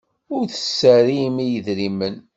[0.35, 2.15] Ur tserrim i yedrimen.